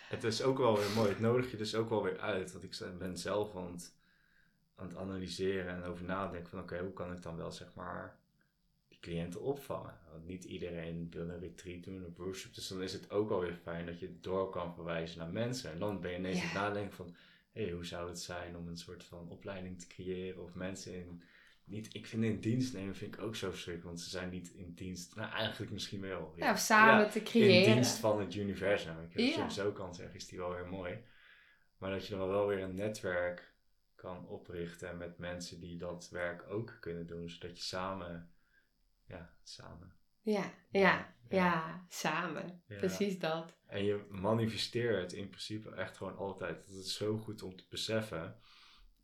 [0.08, 1.08] Het is ook wel weer mooi.
[1.08, 2.52] Het nodig je dus ook wel weer uit.
[2.52, 3.92] Want ik ben zelf aan het,
[4.76, 8.16] aan het analyseren en over nadenken van oké, hoe kan ik dan wel zeg maar
[9.00, 9.98] cliënten opvangen?
[10.12, 12.54] Want niet iedereen wil een retreat doen, een workshop.
[12.54, 15.30] Dus dan is het ook wel weer fijn dat je het door kan verwijzen naar
[15.32, 15.72] mensen.
[15.72, 16.42] En dan ben je ineens Ja.
[16.42, 17.14] aan het nadenken van
[17.52, 20.94] hé, hey, hoe zou het zijn om een soort van opleiding te creëren of mensen
[20.94, 21.22] in
[21.64, 24.48] niet, ik vind in dienst nemen vind ik ook zo verschrikkelijk, want ze zijn niet
[24.50, 25.14] in dienst.
[25.16, 26.32] Nou, eigenlijk misschien wel.
[26.36, 27.74] ja of samen Ja, te in creëren.
[27.74, 28.94] dienst van het universum.
[29.10, 29.38] Ik, Ja.
[29.38, 30.98] hem zo kan zeggen, is die wel weer mooi.
[31.78, 33.52] Maar dat je dan wel weer een netwerk
[33.94, 38.30] kan oprichten met mensen die dat werk ook kunnen doen, zodat je samen,
[39.08, 39.92] ja, samen.
[40.20, 42.62] Ja, ja, ja, samen.
[42.66, 43.56] Precies dat.
[43.66, 46.66] En je manifesteert in principe echt gewoon altijd.
[46.66, 48.36] Dat is zo goed om te beseffen.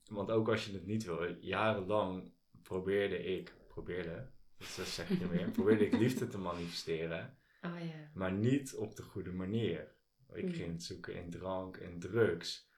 [0.04, 5.30] Want ook als je het niet wil, jarenlang probeerde ik, probeerde, dat zeg ik niet
[5.30, 7.38] meer, probeerde ik liefde te manifesteren.
[7.62, 8.10] Oh ja.
[8.14, 9.92] maar niet op de goede manier.
[10.32, 10.52] Ik Hmm.
[10.52, 12.68] ging het zoeken in drank en drugs.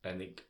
[0.00, 0.46] En ik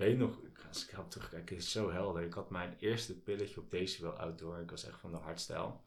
[0.00, 2.22] weet nog, als ik erop terugkijk, is het zo helder.
[2.22, 4.60] Ik had mijn eerste pilletje op Decibel Outdoor.
[4.60, 5.80] Ik was echt van de hardstyle.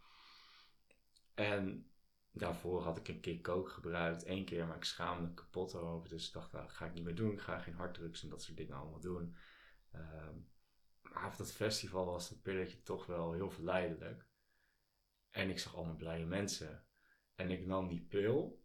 [1.34, 1.92] En
[2.32, 4.24] daarvoor had ik een keer coke gebruikt.
[4.24, 6.10] één keer, maar ik schaamde me kapot over.
[6.10, 7.32] Dus ik dacht, nou, dat ga ik niet meer doen.
[7.32, 9.36] Ik ga geen harddrugs en dat soort dingen allemaal doen.
[9.92, 10.36] Ehm,
[11.02, 14.28] maar op dat festival was dat pilletje toch wel heel verleidelijk.
[15.30, 16.86] En ik zag allemaal blije mensen.
[17.36, 18.63] En ik nam die pil.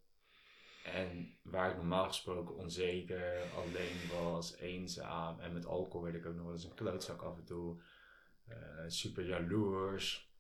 [0.93, 5.41] En waar ik normaal gesproken onzeker, alleen was, eenzaam.
[5.41, 7.83] En met alcohol werd ik ook nog eens een klootzak af en toe.
[8.45, 10.33] eh, super jaloers.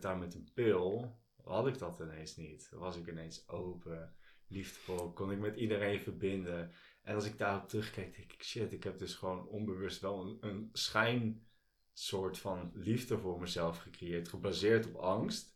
[0.00, 1.16] Daar met een pil.
[1.44, 2.68] Had ik dat ineens niet.
[2.70, 4.14] Was ik ineens open,
[4.46, 5.12] liefdevol.
[5.12, 6.72] Kon ik met iedereen verbinden.
[7.02, 10.38] En als ik daarop terugkijk, denk ik, shit, ik heb dus gewoon onbewust wel een,
[10.40, 14.28] een schijnsoort van liefde voor mezelf gecreëerd.
[14.28, 15.51] Gebaseerd op angst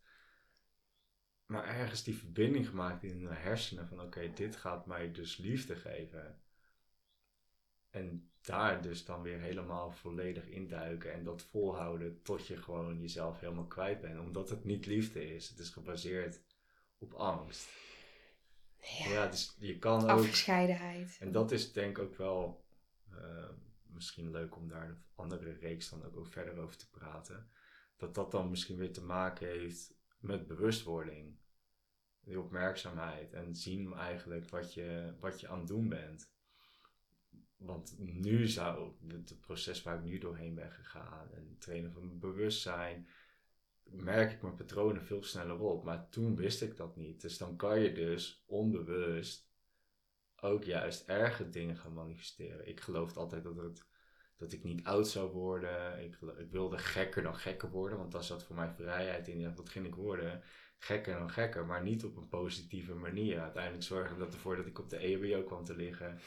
[1.47, 5.77] maar ergens die verbinding gemaakt in mijn hersenen van oké, dit gaat mij dus liefde
[5.77, 6.41] geven.
[7.91, 13.41] En daar dus dan weer helemaal volledig induiken en dat volhouden tot je gewoon jezelf
[13.41, 14.21] helemaal kwijt bent.
[14.21, 15.49] Omdat het niet liefde is.
[15.49, 16.41] Het is gebaseerd
[16.99, 17.69] op angst.
[18.81, 19.09] Ja.
[19.09, 20.09] Ja, dus je kan ook...
[20.09, 21.17] Afgescheidenheid.
[21.21, 22.65] En dat is denk ik ook wel
[23.11, 23.49] eh,
[23.83, 27.51] misschien leuk om daar een andere reeks dan ook over verder over te praten.
[27.97, 29.96] Dat dat dan misschien weer te maken heeft
[30.27, 31.37] met bewustwording.
[32.21, 36.31] Die opmerkzaamheid en zien eigenlijk wat je, wat je aan het doen bent.
[37.57, 42.19] Want nu zou het, proces waar ik nu doorheen ben gegaan en trainen van mijn
[42.19, 43.09] bewustzijn,
[43.83, 45.85] merk ik mijn patronen veel sneller op.
[45.85, 47.21] Maar toen wist ik dat niet.
[47.21, 49.47] Dus dan kan je dus onbewust
[50.37, 52.69] ook juist erge dingen gaan manifesteren.
[52.69, 53.87] Ik geloofde altijd dat, het,
[54.37, 56.05] dat ik niet oud zou worden.
[56.05, 56.19] Ik,
[56.51, 59.41] wilde gekker dan gekker worden, want daar zat voor mij vrijheid in.
[59.41, 60.43] Ja, wat ging ik worden?
[60.79, 63.41] Gekker dan gekker, maar niet op een positieve manier.
[63.41, 66.21] Uiteindelijk zorgde dat ervoor dat ik op de EHBO kwam te liggen.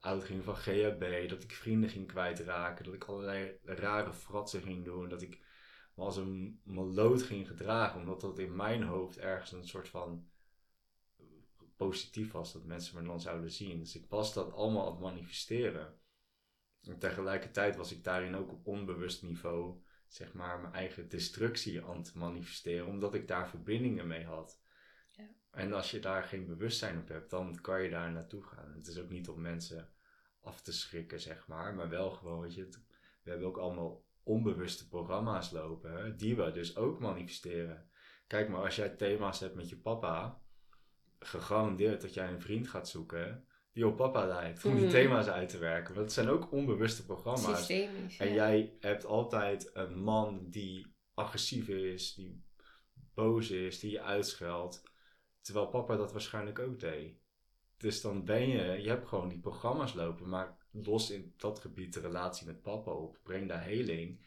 [0.00, 4.84] Oud ging van GHB, dat ik vrienden ging kwijtraken, dat ik allerlei rare fratsen ging
[4.84, 5.40] doen, dat ik
[5.94, 10.28] me als een maloot ging gedragen, omdat dat in mijn hoofd ergens een soort van
[11.76, 13.78] positief was, dat mensen me dan zouden zien.
[13.78, 15.98] Dus ik was dat allemaal aan het manifesteren.
[16.88, 21.96] En tegelijkertijd was ik daarin ook op onbewust niveau, zeg maar, mijn eigen destructie aan
[21.96, 24.60] het manifesteren, omdat ik daar verbindingen mee had.
[25.10, 25.24] Ja.
[25.50, 28.72] En als je daar geen bewustzijn op hebt, dan kan je daar naartoe gaan.
[28.74, 29.90] Het is ook niet om mensen
[30.40, 32.84] af te schrikken, zeg maar, maar wel gewoon, weet je, het-
[33.22, 37.90] we hebben ook allemaal onbewuste programma's lopen, hè, die we dus ook manifesteren.
[38.26, 40.40] Kijk maar, als jij thema's hebt met je papa,
[41.18, 43.45] gegarandeerd dat jij een vriend gaat zoeken
[43.76, 44.92] die op papa lijkt, om die Mhm.
[44.92, 45.94] thema's uit te werken.
[45.94, 47.66] Want het zijn ook onbewuste programma's.
[47.66, 48.18] Systemisch.
[48.18, 48.34] En ja.
[48.34, 52.44] jij hebt altijd een man die agressief is, die
[53.14, 54.82] boos is, die je uitscheldt.
[55.40, 57.18] Terwijl papa dat waarschijnlijk ook deed.
[57.76, 61.92] Dus dan ben je, je hebt gewoon die programma's lopen, maar los in dat gebied
[61.92, 63.18] de relatie met papa op.
[63.22, 64.24] Breng daar heling.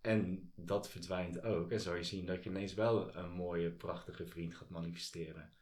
[0.00, 1.70] En dat verdwijnt ook.
[1.70, 5.52] En zou je zien dat je ineens wel een mooie, prachtige vriend gaat manifesteren.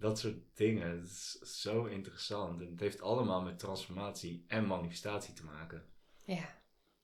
[0.00, 2.60] Dat soort dingen, dat is zo interessant.
[2.60, 5.84] En het heeft allemaal met transformatie en manifestatie te maken.
[6.24, 6.58] Ja.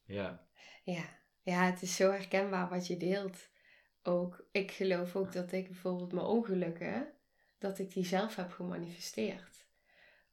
[0.05, 0.47] Ja.
[0.85, 1.05] Ja.
[1.43, 3.49] ja, het is zo herkenbaar wat je deelt.
[4.03, 7.13] ook, ik geloof ook dat ik bijvoorbeeld mijn ongelukken,
[7.59, 9.67] dat ik die zelf heb gemanifesteerd.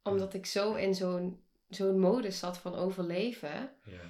[0.02, 3.72] Omdat ik zo in zo'n zo'n modus zat van overleven.
[3.84, 4.00] Ja.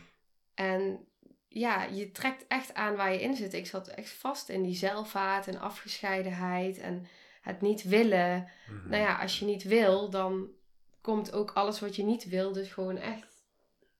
[0.54, 1.08] En
[1.48, 3.52] ja, je trekt echt aan waar je in zit.
[3.52, 7.06] Ik zat echt vast in die zelfhaat en afgescheidenheid en
[7.44, 8.48] het niet willen.
[8.68, 8.88] Mhm.
[8.88, 10.48] Nou ja, als je niet wil, dan
[11.00, 13.46] komt ook alles wat je niet wil dus gewoon echt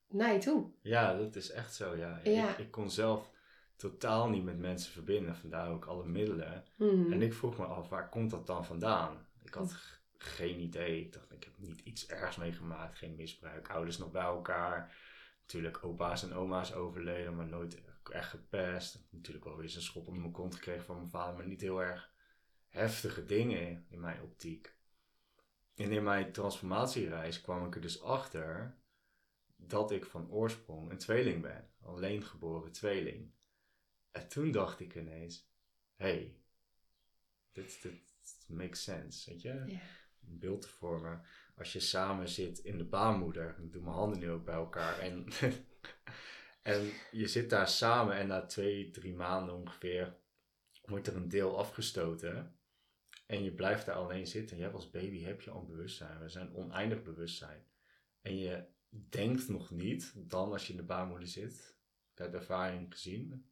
[0.09, 0.71] naar je toe.
[0.81, 2.19] Ja, dat is echt zo, ja.
[2.23, 2.49] Ja.
[2.49, 3.29] Ik, ik kon zelf
[3.75, 6.63] totaal niet met mensen verbinden, vandaar ook alle middelen.
[6.75, 7.13] Mhm.
[7.13, 9.27] En ik vroeg me af, waar komt dat dan vandaan?
[9.43, 9.75] Ik had
[10.17, 10.99] geen idee.
[11.01, 13.69] Ik dacht, ik heb niet iets ergs meegemaakt, geen misbruik.
[13.69, 14.95] Ouders nog bij elkaar.
[15.41, 17.81] Natuurlijk opa's en oma's overleden, maar nooit
[18.11, 19.07] echt gepest.
[19.09, 21.83] Natuurlijk wel eens een schop onder mijn kont gekregen van mijn vader, maar niet heel
[21.83, 22.13] erg
[22.75, 24.75] heftige dingen in mijn optiek.
[25.75, 28.77] En in mijn transformatiereis kwam ik er dus achter
[29.55, 31.69] dat ik van oorsprong een tweeling ben.
[31.81, 33.31] Alleen geboren tweeling.
[34.11, 35.49] En toen dacht ik ineens,
[35.95, 36.37] hey,
[37.51, 38.01] dit, dit
[38.47, 39.49] makes sense, weet je?
[39.49, 41.21] Een beeld te vormen.
[41.57, 44.99] Als je samen zit in de baarmoeder, ik doe mijn handen nu ook bij elkaar.
[44.99, 45.27] En,
[46.73, 50.23] en je zit daar samen en na twee, drie maanden ongeveer
[50.85, 52.59] wordt er een deel afgestoten.
[53.25, 54.57] En je blijft daar alleen zitten.
[54.57, 56.19] Hebt als baby heb je al bewustzijn.
[56.19, 57.65] We zijn oneindig bewustzijn.
[58.21, 61.77] En je denkt nog niet, dan als je in de baarmoeder zit,
[62.15, 63.49] uit ervaring gezien.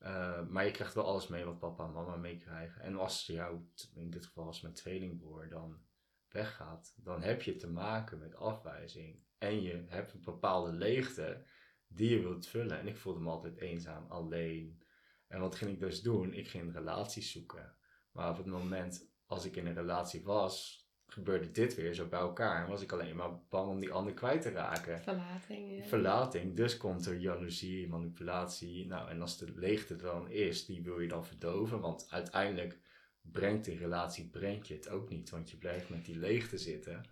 [0.00, 2.82] Uh, maar je krijgt wel alles mee wat papa en mama meekrijgen.
[2.82, 3.60] En als jou,
[3.94, 5.80] in dit geval als mijn tweelingbroer, dan
[6.28, 9.22] weggaat, dan heb je te maken met afwijzing.
[9.38, 11.44] En je hebt een bepaalde leegte
[11.86, 12.78] die je wilt vullen.
[12.78, 14.82] En ik voelde me altijd eenzaam, alleen.
[15.26, 16.32] En wat ging ik dus doen?
[16.32, 17.77] Ik ging relaties zoeken.
[18.18, 22.18] Maar op het moment als ik in een relatie was, gebeurde dit weer zo bij
[22.18, 22.62] elkaar.
[22.62, 25.00] En was ik alleen maar bang om die ander kwijt te raken.
[25.00, 25.76] Verlating.
[25.76, 25.84] Ja.
[25.84, 26.56] Verlating.
[26.56, 28.86] Dus komt er jaloezie, manipulatie.
[28.86, 31.80] Nou, en als de leegte er dan is, die wil je dan verdoven.
[31.80, 32.78] Want uiteindelijk
[33.20, 35.30] brengt die relatie brengt je het ook niet.
[35.30, 37.08] Want je blijft met die leegte zitten.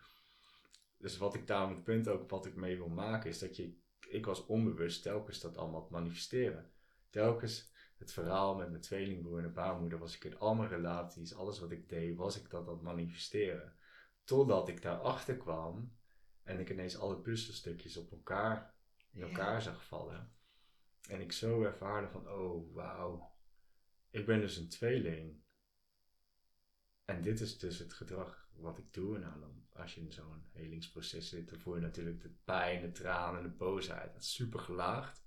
[0.98, 3.56] Dus wat ik daar met het punt ook wat ik mee wil maken, is dat
[3.56, 3.76] je,
[4.08, 6.70] ik was onbewust telkens dat allemaal te manifesteren.
[7.10, 11.35] Telkens het verhaal met mijn tweelingbroer en de baarmoeder was ik in al mijn relaties,
[11.35, 13.76] alles wat ik deed, was ik dat aan het manifesteren.
[14.24, 15.96] Totdat ik daarachter kwam
[16.42, 18.74] en ik ineens alle puzzelstukjes op elkaar,
[19.12, 19.61] in elkaar ja.
[19.61, 20.35] zag vallen.
[21.09, 23.35] En ik zo ervaarde van, oh wauw,
[24.11, 25.44] ik ben dus een tweeling.
[27.04, 29.18] En dit is dus het gedrag wat ik doe.
[29.18, 32.92] Nou, dan, als je in zo'n helingsproces zit, dan voel je natuurlijk de pijn, de
[32.92, 34.12] tranen, de boosheid.
[34.12, 35.24] Dat is super gelaagd.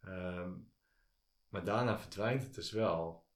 [0.00, 0.72] Um,
[1.54, 3.26] maar daarna verdwijnt het dus wel.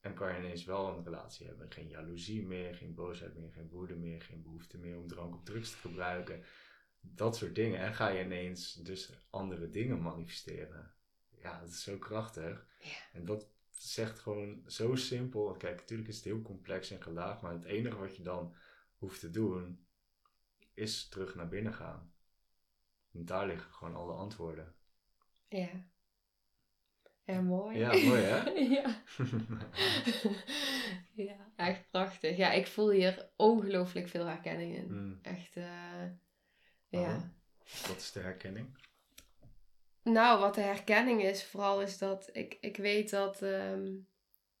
[0.00, 1.72] En kan je ineens wel een relatie hebben.
[1.72, 5.42] Geen jaloezie meer, geen boosheid meer, geen woede meer, geen behoefte meer om drank of
[5.42, 6.44] drugs te gebruiken.
[7.00, 7.78] Dat soort dingen.
[7.80, 10.94] En ga je ineens dus andere dingen manifesteren.
[11.42, 12.66] Ja, dat is zo krachtig.
[12.78, 12.98] Ja.
[13.12, 15.52] En dat zegt gewoon zo simpel.
[15.52, 17.42] Kijk, natuurlijk is het heel complex en gelaagd.
[17.42, 18.54] Maar het enige wat je dan
[18.96, 19.86] hoeft te doen,
[20.74, 22.12] is terug naar binnen gaan.
[23.12, 24.74] En daar liggen gewoon alle antwoorden.
[25.48, 25.88] Ja.
[27.30, 27.78] Ja, mooi.
[27.78, 28.50] Ja, mooi hè?
[28.80, 29.02] ja.
[31.28, 32.36] ja, echt prachtig.
[32.36, 34.86] Ja, ik voel hier ongelooflijk veel herkenning in.
[34.88, 35.18] Mm.
[35.22, 35.64] Echt, uh,
[36.90, 37.00] Oh.
[37.00, 37.32] ja.
[37.88, 38.78] Wat is de herkenning?
[40.02, 44.08] Nou, wat de herkenning is, vooral is dat ik, ik weet dat um,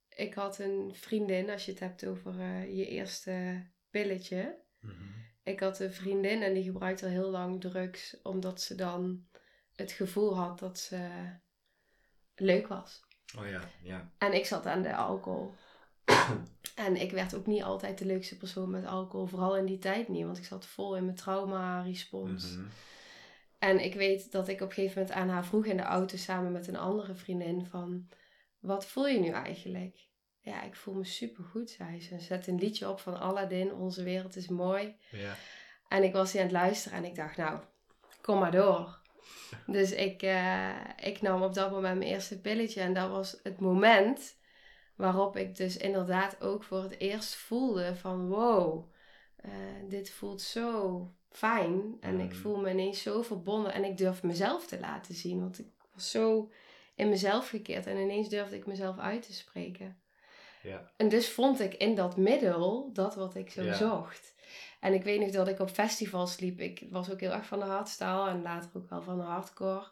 [0.08, 4.58] ik had een vriendin, als je het hebt over uh, je eerste pilletje.
[4.80, 5.14] Mm -hmm.
[5.42, 9.26] Ik had een vriendin en die gebruikte al heel lang drugs, omdat ze dan
[9.74, 11.08] het gevoel had dat ze
[12.40, 13.00] leuk was.
[13.38, 14.10] Oh ja, ja.
[14.18, 15.54] En ik zat aan de alcohol.
[16.86, 19.26] en ik werd ook niet altijd de leukste persoon met alcohol.
[19.26, 20.24] Vooral in die tijd niet.
[20.24, 22.50] Want ik zat vol in mijn trauma-respons.
[22.50, 22.68] Mm -hmm.
[23.58, 26.16] En ik weet dat ik op een gegeven moment aan haar vroeg in de auto
[26.16, 28.08] samen met een andere vriendin van...
[28.58, 30.08] Wat voel je nu eigenlijk?
[30.40, 32.08] Ja, ik voel me supergoed, zei ze.
[32.08, 33.72] Ze zet een liedje op van Aladdin.
[33.72, 34.96] Onze wereld is mooi.
[35.10, 35.34] Ja.
[35.88, 37.60] En ik was hier aan het luisteren en ik dacht, nou,
[38.20, 38.99] kom maar door.
[39.66, 42.80] Dus ik, uh, ik nam op dat moment mijn eerste pilletje.
[42.80, 44.36] En dat was het moment
[44.96, 48.84] waarop ik dus inderdaad ook voor het eerst voelde van wow,
[49.44, 49.50] uh,
[49.88, 51.96] dit voelt zo fijn.
[52.00, 52.20] En Mm.
[52.20, 53.72] ik voel me ineens zo verbonden.
[53.72, 55.40] En ik durf mezelf te laten zien.
[55.40, 56.50] Want ik was zo
[56.94, 57.86] in mezelf gekeerd.
[57.86, 59.98] En ineens durfde ik mezelf uit te spreken.
[60.62, 60.90] Ja.
[60.96, 63.74] En dus vond ik in dat middel dat wat ik zo Ja.
[63.74, 64.34] zocht.
[64.80, 66.60] En ik weet nog dat ik op festivals liep.
[66.60, 69.88] Ik was ook heel erg van de hardstyle en later ook wel van de hardcore.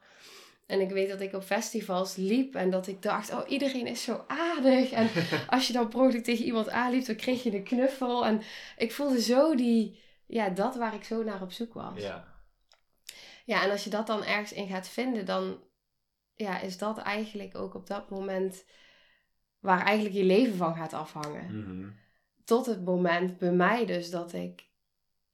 [0.66, 4.03] En ik weet dat ik op festivals liep en dat ik dacht, oh iedereen is
[4.03, 4.90] zo aardig.
[4.90, 5.09] En
[5.48, 8.27] als je dan per tegen iemand aanliep, dan kreeg je een knuffel.
[8.27, 8.42] En
[8.77, 12.03] ik voelde zo die, ja, dat waar ik zo naar op zoek was.
[12.03, 12.37] Ja.
[13.44, 15.62] Ja, en als je dat dan ergens in gaat vinden, dan
[16.35, 18.64] ja, is dat eigenlijk ook op dat moment
[19.59, 21.61] waar eigenlijk je leven van gaat afhangen.
[21.61, 21.90] Mhm.
[22.44, 24.67] Tot het moment bij mij dus dat ik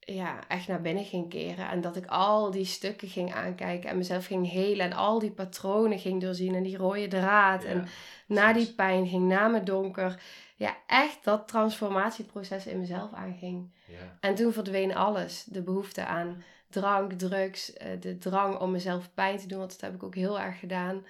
[0.05, 1.69] ja, echt naar binnen ging keren.
[1.69, 4.85] En dat ik al die stukken ging aankijken en mezelf ging helen.
[4.85, 7.63] En al die patronen ging doorzien en die rode draad.
[7.63, 7.87] Ja, En
[8.27, 10.21] na die pijn ging, na mijn donker.
[10.55, 13.73] Ja, echt dat transformatieproces in mezelf aanging.
[13.87, 15.43] Ja, En toen verdween alles.
[15.43, 19.59] De behoefte aan drank, drugs, eh, de drang om mezelf pijn te doen.
[19.59, 21.05] Want dat heb ik ook heel erg gedaan.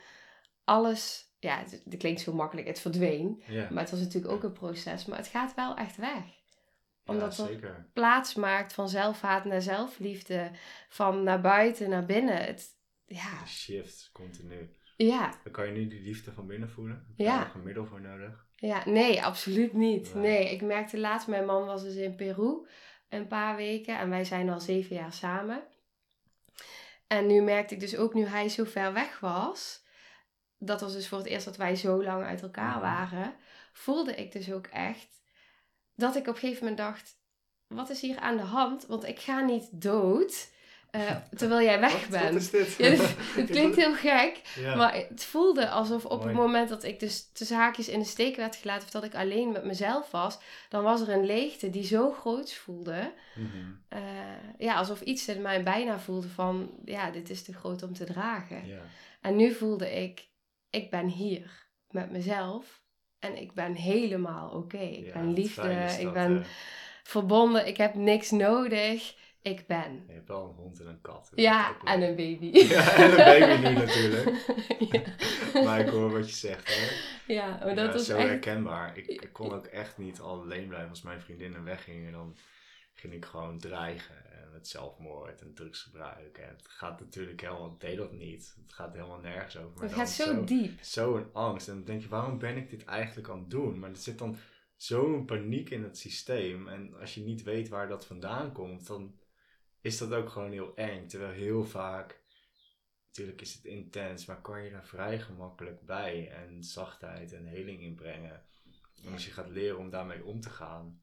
[0.64, 3.44] Alles, ja, het, het klinkt zo makkelijk, het verdween.
[3.48, 3.68] ja.
[3.72, 5.06] Maar het was natuurlijk ook een proces.
[5.06, 6.35] Maar het gaat wel echt weg.
[7.06, 7.86] Omdat ja.
[7.94, 10.52] Plaats maakt van zelfhaat naar zelfliefde.
[10.90, 12.38] Van naar buiten naar binnen.
[12.46, 12.68] Het,
[13.06, 14.70] ja, De shift, continu.
[14.98, 16.96] ja, Dan kan je nu die liefde van binnen voelen.
[17.08, 17.36] Heb je Ja.
[17.36, 18.46] daar nog een middel voor nodig?
[18.56, 20.14] ja, nee, absoluut niet.
[20.14, 20.24] Nee.
[20.24, 22.68] Nee, ik merkte laatst, mijn man was dus in Peru
[23.10, 23.98] een paar weken.
[23.98, 25.64] En wij zijn al zeven jaar samen.
[27.08, 29.84] En nu merkte ik dus ook, nu hij zo ver weg was.
[30.58, 32.80] Dat was dus voor het eerst dat wij zo lang uit elkaar Mhm.
[32.80, 33.36] waren.
[33.74, 35.22] Voelde ik dus ook echt
[35.96, 37.18] dat ik op een gegeven moment dacht:
[37.68, 38.86] wat is hier aan de hand?
[38.86, 40.54] Want ik ga niet dood
[40.92, 42.34] eh, terwijl jij weg Wat, bent.
[42.34, 42.76] wat is dit?
[42.78, 44.76] Ja, het, het klinkt heel gek, Ja.
[44.76, 46.28] maar het voelde alsof op Mooi.
[46.28, 49.16] het moment dat ik dus tussen haakjes in de steek werd gelaten, of dat ik
[49.16, 50.38] alleen met mezelf was,
[50.70, 53.14] dan was er een leegte die zo groot voelde.
[53.36, 53.72] Mhm.
[53.90, 54.02] Eh,
[54.58, 58.04] ja, alsof iets in mij bijna voelde van, ja, dit is te groot om te
[58.06, 58.68] dragen.
[58.68, 58.82] Ja.
[59.22, 60.30] En nu voelde ik,
[60.70, 62.84] ik ben hier met mezelf
[63.26, 64.78] en ik ben helemaal oké.
[64.78, 66.46] Ik Ja, ben liefde, is ik ben
[67.04, 69.16] verbonden, ik heb niks nodig.
[69.42, 70.04] Ik ben.
[70.08, 71.32] je hebt wel een hond en een kat.
[71.36, 72.52] Ja, is en een baby.
[72.74, 74.46] Ja, en een baby nu natuurlijk.
[74.92, 75.02] ja.
[75.64, 76.88] Maar ik hoor wat je zegt, hè.
[77.34, 78.28] ja, maar dat was zo echt...
[78.28, 78.98] herkenbaar.
[78.98, 82.12] Ik, ik kon ook echt niet alleen blijven als mijn vriendinnen weggingen.
[82.12, 82.36] Dan
[82.94, 84.16] ging ik gewoon dreigen
[84.56, 86.38] met zelfmoord en drugsgebruik.
[86.38, 88.56] En het gaat natuurlijk helemaal, deed dat niet.
[88.62, 89.74] Het gaat helemaal nergens over.
[89.74, 90.82] Maar Het gaat zo diep.
[90.82, 91.68] Zo'n angst.
[91.68, 93.80] En dan denk je, waarom ben ik dit eigenlijk aan het doen?
[93.80, 94.38] Maar er zit dan
[94.76, 96.68] zo'n paniek in het systeem.
[96.68, 99.20] En als je niet weet waar dat vandaan komt, dan
[99.82, 101.08] is dat ook gewoon heel eng.
[101.08, 102.24] Terwijl heel vaak,
[103.08, 107.82] natuurlijk is het intens, maar kan je daar vrij gemakkelijk bij en zachtheid en heling
[107.82, 108.44] in brengen.
[109.04, 111.02] En als je gaat leren om daarmee om te gaan,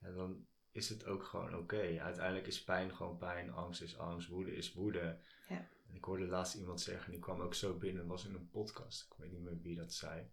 [0.00, 0.46] dan
[0.78, 2.00] is het ook gewoon oké.
[2.00, 5.18] Uiteindelijk is pijn gewoon pijn, angst is angst, woede is woede.
[5.48, 5.68] Ja.
[5.88, 9.06] En ik hoorde laatst iemand zeggen, die kwam ook zo binnen, was in een podcast,
[9.10, 10.30] ik weet niet meer wie dat zei.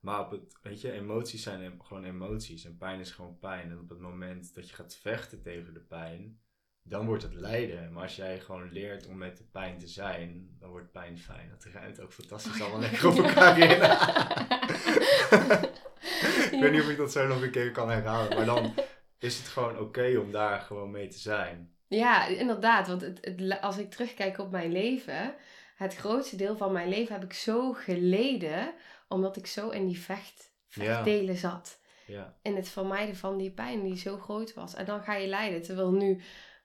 [0.00, 3.70] Maar op het, weet je, emoties zijn gewoon emoties en pijn is gewoon pijn.
[3.70, 6.40] En op het moment dat je gaat vechten tegen de pijn,
[6.82, 7.92] dan wordt het lijden.
[7.92, 11.48] Maar als jij gewoon leert om met de pijn te zijn, dan wordt pijn fijn.
[11.48, 13.70] Dat ruimt ook fantastisch allemaal lekker op elkaar in.
[16.52, 18.74] ik weet niet of ik dat zo nog een keer kan herhalen, maar dan
[19.18, 21.76] is het gewoon oké om daar gewoon mee te zijn.
[21.86, 22.88] Ja, inderdaad.
[22.88, 25.34] Want het, het, als ik terugkijk op mijn leven,
[25.76, 28.74] het grootste deel van mijn leven heb ik zo geleden,
[29.08, 30.82] omdat ik zo in die vecht, Ja.
[30.84, 31.80] vechtdelen zat.
[32.06, 34.74] Ja, In het vermijden van die pijn die zo groot was.
[34.74, 35.62] En dan ga je lijden.
[35.62, 36.20] Terwijl nu,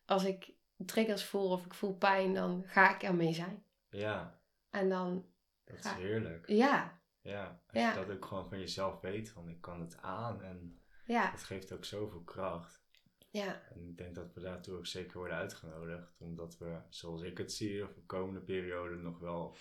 [0.05, 0.51] als ik
[0.85, 3.65] triggers voel of ik voel pijn, dan ga ik ermee zijn.
[3.89, 5.25] ja En dan,
[5.65, 6.47] dat is heerlijk.
[6.47, 7.89] ja, Ja, als Ja.
[7.93, 11.43] je dat ook gewoon van jezelf weet, van ik kan het aan en ja, dat
[11.43, 12.81] geeft ook zoveel kracht.
[13.29, 16.15] ja, En ik denk dat we daartoe ook zeker worden uitgenodigd.
[16.19, 19.55] Omdat we, zoals ik het zie, of de komende periode nog wel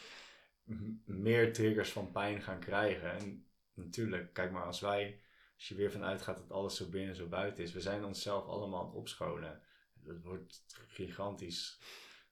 [1.05, 3.13] meer triggers van pijn gaan krijgen.
[3.13, 5.21] En natuurlijk, kijk maar, als wij,
[5.55, 7.73] als je weer vanuit gaat dat alles zo binnen, zo buiten is.
[7.73, 9.63] We zijn onszelf allemaal aan het opschonen.
[9.95, 11.81] Dat wordt gigantisch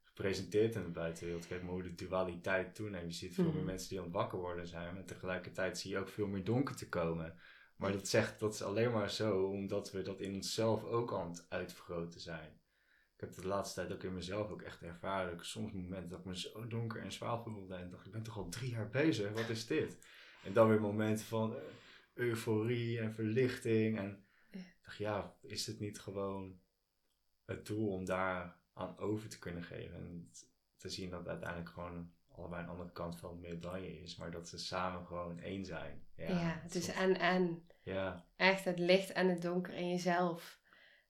[0.02, 1.46] gepresenteerd in de buitenwereld.
[1.46, 3.12] Kijk maar hoe de dualiteit toeneemt.
[3.12, 3.64] Je ziet veel meer Mhm.
[3.64, 4.94] mensen die aan het wakker worden zijn.
[4.94, 7.38] Maar tegelijkertijd zie je ook veel meer donker te komen.
[7.80, 11.28] Maar dat zegt, dat is alleen maar zo omdat we dat in onszelf ook aan
[11.28, 12.60] het uitvergroten zijn.
[13.14, 15.32] Ik heb de laatste tijd ook in mezelf ook echt ervaren.
[15.32, 17.74] Ik soms momenten dat ik me zo donker en zwaar voelde.
[17.74, 19.98] En dacht, ik ben toch al drie jaar bezig, wat is dit?
[20.44, 21.60] En dan weer momenten van eh,
[22.14, 23.98] euforie en verlichting.
[23.98, 26.60] En ik dacht, ja, is het niet gewoon
[27.44, 29.96] het doel om daar aan over te kunnen geven?
[29.96, 30.30] En
[30.76, 34.16] te zien dat uiteindelijk gewoon allebei een andere kant van de medaille is.
[34.16, 36.04] Maar dat ze samen gewoon één zijn.
[36.16, 36.28] ja.
[36.28, 37.68] Ja, het is en en.
[37.82, 40.60] Ja, Echt het licht en het donker in jezelf.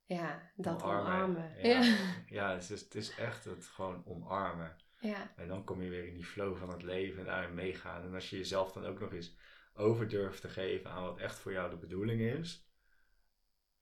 [0.05, 1.53] Ja, dat omarmen.
[1.63, 1.97] Ja, Ja.
[2.27, 2.53] ja.
[2.53, 4.77] het, is, het is echt het gewoon omarmen.
[5.01, 5.33] ja.
[5.37, 8.03] En dan kom je weer in die flow van het leven en daarin meegaan.
[8.03, 9.37] En als je jezelf dan ook nog eens
[9.75, 12.69] over durft te geven aan wat echt voor jou de bedoeling is.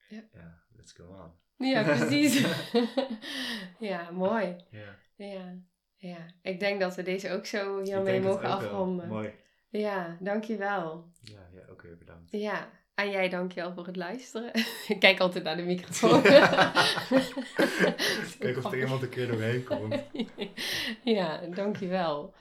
[0.08, 0.28] Ja.
[0.32, 1.32] Ja, let's go on.
[1.68, 2.46] Ja, precies.
[3.90, 4.56] ja, mooi.
[4.70, 5.54] Ja, Ja,
[5.96, 6.26] ja.
[6.42, 9.08] Ik denk dat we deze ook zo hiermee mogen afronden.
[9.08, 9.34] Mooi.
[9.70, 11.08] Ja, Ja, dankjewel.
[11.22, 11.40] ja,
[11.70, 12.30] ook weer bedankt.
[12.30, 14.50] Ja, en jij dankjewel voor het luisteren.
[14.88, 16.22] Ik kijk altijd naar de microfoon.
[18.38, 19.94] Kijk of er iemand een keer doorheen komt.
[21.04, 22.34] ja, dankjewel.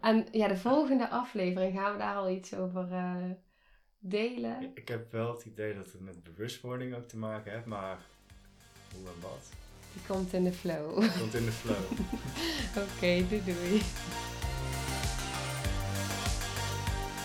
[0.00, 3.14] En ja, de volgende aflevering gaan we daar al iets over uh,
[3.98, 4.70] delen.
[4.74, 7.98] Ik heb wel het idee dat het met bewustwording ook te maken heeft, maar
[8.94, 9.50] hoe en wat?
[9.92, 11.00] Die komt in de flow.
[11.00, 11.90] Die komt in de flow.
[12.76, 13.82] Oké, okay, doei doei.